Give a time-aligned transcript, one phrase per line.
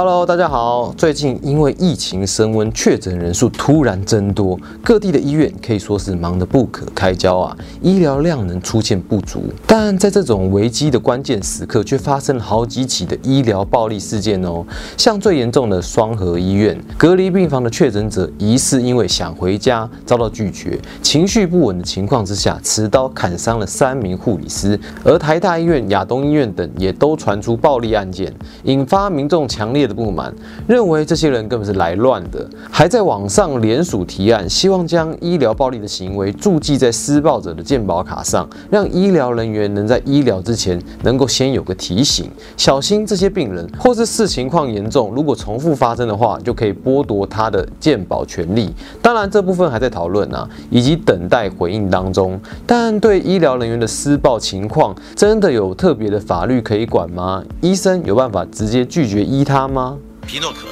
[0.00, 0.94] Hello，大家好。
[0.96, 9.42] 最近因为疫情升温，确诊人数突然增多，各地的医院可以说是忙得不可开交啊，医疗量能出现不足。
[9.66, 14.64] 但在这种危机的关键时刻，却发生了好几起的医疗暴力事件哦。
[14.96, 24.78] 像最严重的双河医院隔离病房的确诊者，疑似因为想回家遭到拒绝，情绪不稳的情况之下，持刀砍伤了三名护理师。
[25.02, 29.87] 而台大医院、亚东医院等也都传出暴力案件，引发民众强烈。
[29.88, 30.32] 的不满，
[30.66, 48.74] 认为这些人根本是来乱的，还在网上联署提案，希望将医疗暴力的行为注记在施暴者的健保卡上，让医疗人员能在医疗之前能够先有个提醒，小心这些病人，或是视情况严重，如果重复发生的话，就可以剥夺他的健保权利。
[49.00, 52.40] 当然，这部分还在讨论啊，以及等待回应当中。
[52.66, 57.44] 但对医疗人员的施暴情况，真的有特别的法律可以管吗？
[57.60, 59.58] 医生有办法直接拒绝医他？
[59.68, 59.77] 吗？
[60.26, 60.66] 皮诺可，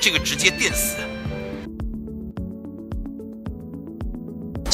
[0.00, 0.96] 这个直接电死。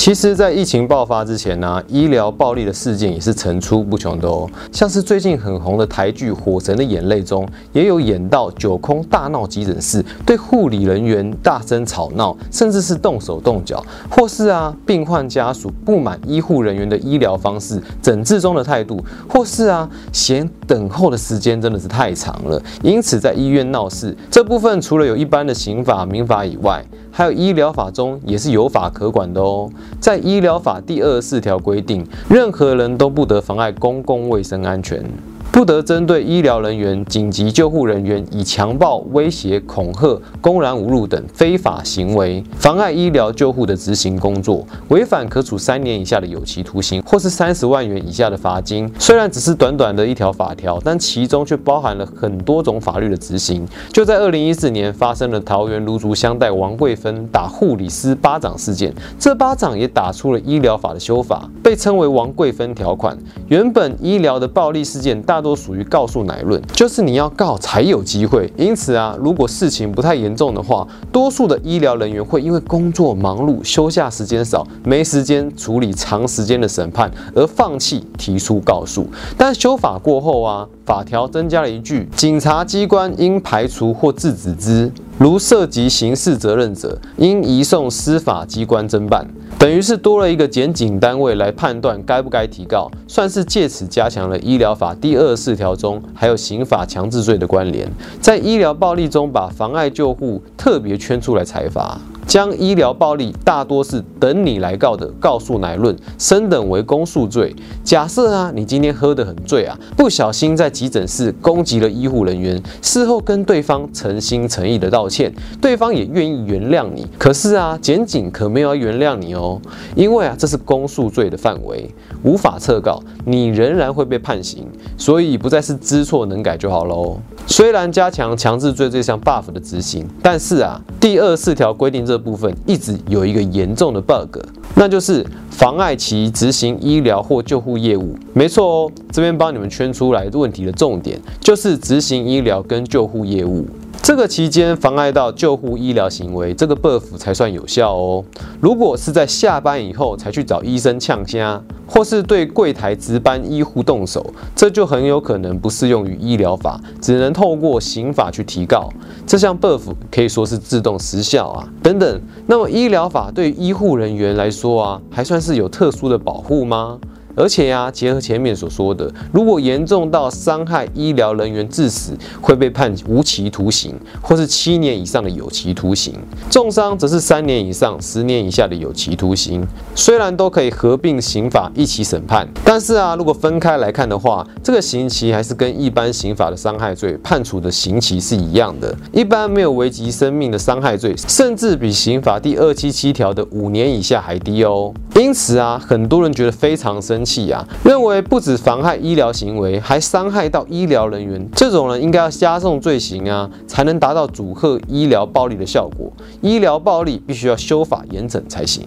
[0.09, 4.49] 其实，在疫情爆发之前呢，医疗暴力的事件也是层出不穷的哦。
[4.73, 18.97] 像是最近很红的台剧《火神的眼泪》中，也有演到九空大闹急诊室，对护理人员大声吵闹，甚至是动手动脚；或是啊，病患家属不满医护人员的医疗方式、诊治中的态度；
[19.29, 24.17] 或是啊，嫌等候的时间真的是太长了，因此在医院闹事。
[24.31, 26.83] 这部分除了有一般的刑法、民法以外，
[27.19, 29.69] 还有医疗法中也是有法可管的哦。
[29.99, 35.05] 在医疗法第二十四条规定，任何人都不得妨碍公共卫生安全。
[35.51, 48.89] 不得针对医疗人员、紧急救护人员以强暴、威胁、恐吓、公然侮辱等非法行为妨碍医疗救护的执行工作，违反可处三年以下的有期徒刑，或是三十万元以下的罚金。
[49.01, 53.67] 虽然只是短短的一条法条，但其中却包含了很多种法律的执行。
[53.91, 63.17] 就在二零一四年发生了桃园芦竹乡代王贵芬打护理师巴掌事件，这巴掌也打出了医疗法的修法，被称为王贵芬条款。
[63.49, 65.38] 原本医疗的暴力事件大。
[65.39, 68.53] 大多属于告诉乃论，就是你要告才有机会。
[68.57, 79.07] 因此啊，如果事情不太严重的话，多数的医疗人员会因为工作忙碌、休假时间少、没时间处理长时间的审判而放弃提出告诉。
[79.37, 89.25] 但修法过后啊，法条增加了一句：警察机关应排除或制止之，如涉及刑事责任者，应移送司法机关侦办。
[89.59, 102.01] 等于是多了一个检警单位来判断该不该提告，算是借此加强了医疗法第二十四条中还有刑法强制罪的关联，在医疗暴力中把妨碍救护特别圈出来裁罚。
[102.29, 107.57] 将医疗暴力大多是等你来告的告诉乃论升等为公诉罪。
[107.83, 117.07] 假设啊，你今天喝得很醉啊，不小心在急诊室攻击了医护人员，事后跟对方诚心诚意的道歉，对方也愿意原谅你。
[117.19, 119.59] 可是啊，检警可没有要原谅你哦，
[119.97, 121.91] 因为啊，这是公诉罪的范围，
[122.23, 124.67] 无法撤告，你仍然会被判刑。
[124.99, 127.19] 所以不再是知错能改就好喽。
[127.51, 134.39] 虽然加强强制罪这项 buff 的执行，但是啊，第二四条规定这部分一直有一个严重的 bug，
[134.75, 138.15] 那就是妨碍其执行医疗或救护业务。
[138.35, 143.67] 没错哦，这边帮你们圈出来问题的重点，就是执行医疗跟救护业务。
[144.03, 148.25] 这个期间妨碍到救护医疗行为，这个 buff 才算有效哦。
[148.59, 154.25] 如果是在下班以后才去找医生呛虾，或是对柜台值班医护动手，
[154.57, 158.89] 这就很有可能不适用于医疗法，只能透过刑法去提告。
[159.27, 161.69] 这项 buff 可以说是自动失效啊。
[161.83, 166.99] 等等，那么医疗法对医护人员来说啊，还算是有特殊的保护吗？
[167.39, 176.15] 而且呀，结合前面所说的，如果严重到伤害医疗人员致死，会被判无期徒刑，或是七年以上的有期徒刑；
[176.51, 179.65] 重伤则是三年以上十年以下的有期徒刑。
[179.95, 188.93] 虽然都可以合并刑法一起审判，但是啊，如果分开来看的话，这个刑期还是跟一般刑法的伤害罪判处的刑期是一样的。
[189.13, 194.93] 一般没有危及生命的伤害罪，甚至比刑法第二七七条的五年以下还低哦。
[195.15, 206.11] 因此啊，很多人觉得非常生气啊，认为不止妨害医疗行为，还伤害到医疗人员，这种人应该要加重罪行啊，才能达到阻吓医疗暴力的效果。
[206.41, 208.83] 医疗暴力必须要修法严整才行。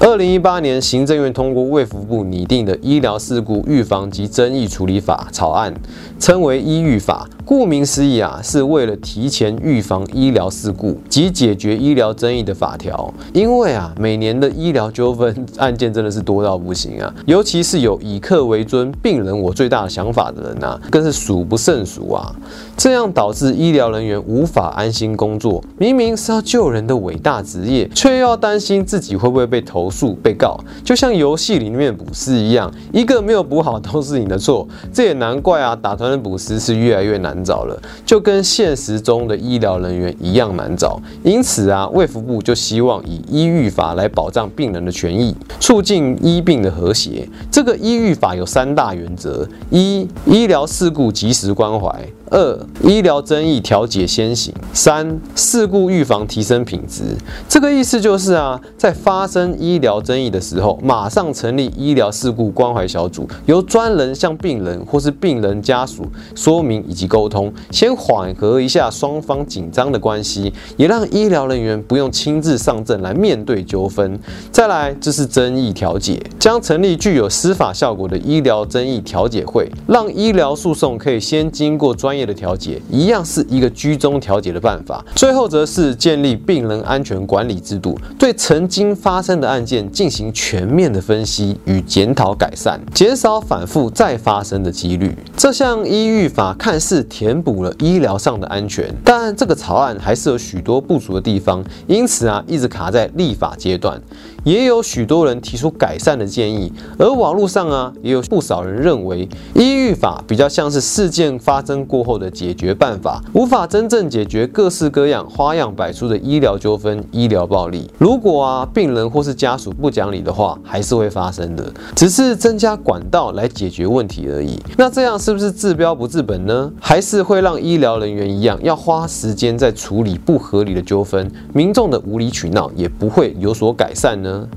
[0.00, 5.72] 二零一八年，行政院通过卫福部拟定的医疗事故预防及争议处理法草案，
[6.18, 7.28] 称为医预法。
[7.46, 13.14] 顾名思义啊，是为了提前预防医疗事故及解决医疗争议的法条。
[13.32, 22.34] 因为啊，每年的医疗纠纷案件真的是多到不行啊，尤其是有以客为尊、病人我最大的想法的人呐，更是数不胜数啊。
[22.76, 25.62] 这样导致医疗人员无法安心工作。
[25.78, 30.58] 明明是要救人的伟大职业，却又要担心自己会不会被投诉、被告。
[30.82, 34.66] 就像游戏里面捕尸一样，一个没有补好都是你的错。
[34.92, 41.00] 这也难怪啊，打团的捕尸是越来越难找了，就跟现实中的医疗人员一样难找。
[41.22, 47.28] 因此啊，卫福部就希望以医育法来保障病人的权益，促进医病的和谐。
[47.50, 51.90] 这个医育法有三大原则：一、医疗事故及时关怀。
[52.28, 57.04] 二、医疗争议调解先行；三、事故预防提升品质。
[57.48, 66.04] 这个意思就是啊，在发生医疗争议的时候，马上成立医疗事故关怀小组，由专人向病人或是病人家属
[66.34, 74.18] 说明以及沟沟通，先缓和一下双方紧张的关系，也让医疗人员不用亲自上阵来面对纠纷。
[74.52, 85.04] 再来就是争议调解，将成立具有司法效果的医疗争议调解会，让医疗诉讼可以先经过专业的调解，一样是一个居中调解的办法。
[85.16, 95.12] 最后则是建立病人安全管理制度，对曾经发生的案件进行全面的分析与检讨改善，减少反复再发生的几率。
[95.36, 103.98] 这项医育法看似填补了医疗上的安全，但这个草案还是有许多不足的地方，因此啊，一直卡在立法阶段。
[104.44, 117.90] 也有许多人提出改善的建议，而网络上啊，也有不少人认为医育法比较像是事件发生过后的解决办法，无法真正解决各式各样、花样百出的医疗纠纷、医疗暴力。
[117.98, 124.60] 如果啊，病人或是家属不讲理的话，还是会发生的，只是增加管道来解决问题而已。
[124.76, 126.70] 那这样是不是治标不治本呢？
[126.78, 134.48] 还是会让医疗人员一样要花时间在处理不合理的纠纷，民众的无理取闹也不会有所改善呢？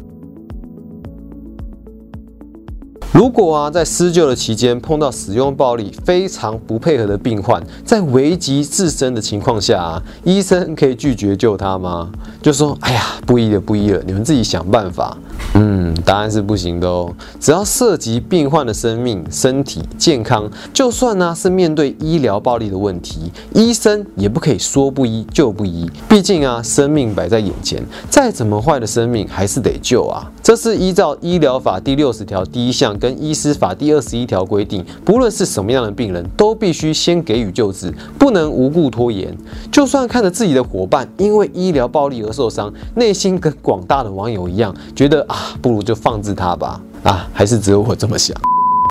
[3.12, 12.12] 如果啊，在施救的期间碰到使用暴力、非常不配合的病患，在危及自身的情况下啊，医生可以拒绝救他吗？
[12.42, 15.16] 就说：“哎呀，不医了，不医了，你们自己想办法。”
[15.54, 17.14] 嗯，答案是不行的哦。
[17.40, 25.90] 只要涉及病患的生命、身体健康，就算呢是面对医疗暴力的问题，医生也不可以说不医就不医。
[26.08, 30.32] 毕竟啊，生命摆在眼前，再怎么坏的生命还是得救啊。
[30.42, 39.36] 这是依照医疗法第六十条第一项跟医师法第二十一条规定，不论是什么样的病人，都必须先给予救治，不能无故拖延。
[39.72, 45.56] 就算看着自己的伙伴因为医疗暴力而受伤，内心跟广大的网友一样，觉得啊。
[45.62, 48.36] 不如就放置它吧，啊，还是只有我这么想，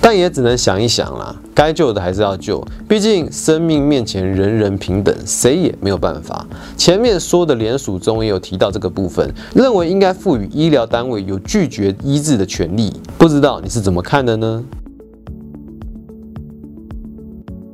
[0.02, 1.35] 但也只能想一想啦。
[1.55, 6.46] 该救的还是要救，毕竟生命面前人人平等，谁也没有办法。
[6.76, 14.62] 前面说的联署中也有提到这个部分，认为应该赋予医疗单位有拒绝医治的权利，不知道你是怎么看的呢？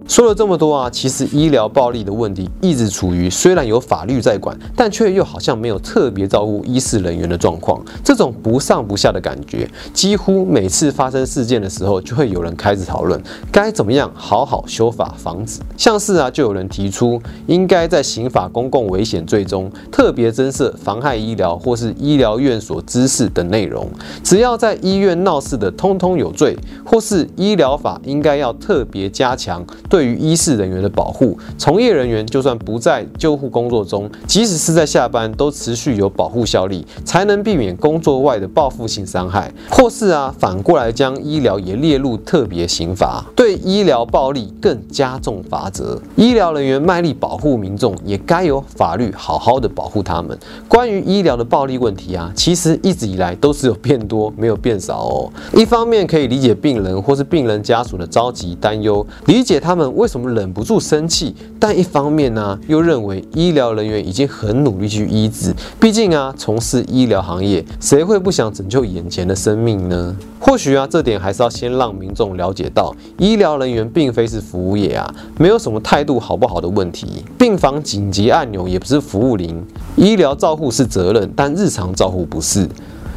[0.07, 7.83] 说了这么多啊，其实医疗暴力的问题一直处于虽然有法律在管，但却又好像没有特别照顾医事人员的状况。
[8.05, 13.21] 这种不上不下的感觉，几乎每次发生事件的时候，就会有人开始讨论
[13.51, 15.61] 该怎么样好好修法防止。
[15.77, 23.91] 像是啊，就有人提出应该在刑法公共危险罪中特别增设妨害医疗或是医疗院所知识等内容，
[24.23, 29.65] 只要在医院闹事的，通通有罪，或是医疗法应该要特别加强。
[29.95, 39.53] 对于医事人员的保护，从业人员就算不在救护工作中，即使是在下班，都持续有保护效力，才能避免工作外的报复性伤害。
[39.71, 45.97] 或是啊，反过来将医疗也列入特别刑罚，对医疗暴力更加重罚则。
[46.17, 50.37] 医疗人员卖力保护民众，也该有法律好好的保护他们。
[50.67, 55.33] 关于医疗的暴力问题啊，其实一直以来都是有变多，没有变少哦。
[55.55, 59.84] 一方面可以理解病人或是病人家属的着急担忧，理解他们。
[59.91, 61.35] 为什么忍不住生气？
[61.59, 65.55] 但一方面呢，又认为医疗人员已经很努力去医治。
[65.81, 70.17] 毕竟啊，从事医疗行业，谁会不想拯救眼前的生命呢？
[70.39, 77.25] 或许啊，这点还是要先让民众了解到，医疗人员并非是服务业啊，没有什么态度好不好的问题。
[77.39, 79.65] 病房紧急按钮也不是服务铃，
[79.97, 82.69] 医疗照护是责任，但日常照护不是。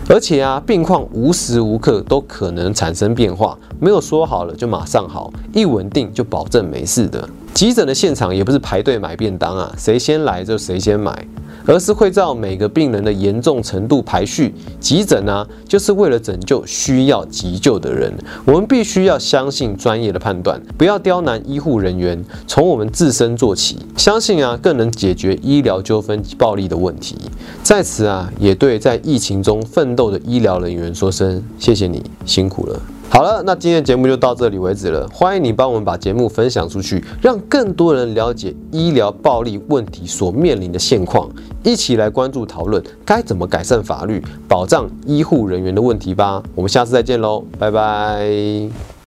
[0.09, 7.27] 而且啊，病况无时无刻都可能产生变化，没有说好了就马上好，一稳定就保证没事的。
[7.53, 11.27] 急诊的现场也不是排队买便当啊，谁先来就谁先买。
[11.67, 14.51] 而是会照每个病人的严重程度排序。
[14.79, 18.11] 急诊呢，就是为了拯救需要急救的人。
[18.45, 23.77] 我们必须要相信专业的判断，不要刁难医护人员，从我们自身做起。
[23.97, 27.15] 相信啊，更能解决医疗纠纷及暴力的问题。
[27.61, 32.96] 在此啊，也对在疫情中奋斗的医疗人员说声谢谢你，辛苦了。
[33.09, 35.07] 好了，那今天的节目就到这里为止了。
[35.11, 41.27] 欢迎你帮我们把节目分享出去，让更多人了解医疗暴力问题所面临的现况，
[41.63, 46.43] 一起来关注讨论该怎么改善法律，保障医护人员的问题吧。
[46.53, 48.96] 我们下次再见喽，拜拜。